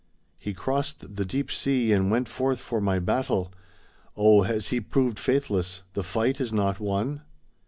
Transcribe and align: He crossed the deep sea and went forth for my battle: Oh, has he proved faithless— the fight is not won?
He 0.39 0.55
crossed 0.55 1.15
the 1.15 1.25
deep 1.25 1.51
sea 1.51 1.91
and 1.93 2.09
went 2.09 2.27
forth 2.27 2.59
for 2.59 2.81
my 2.81 2.97
battle: 2.97 3.53
Oh, 4.17 4.41
has 4.41 4.69
he 4.69 4.81
proved 4.81 5.19
faithless— 5.19 5.83
the 5.93 6.01
fight 6.03 6.41
is 6.41 6.51
not 6.51 6.79
won? 6.79 7.21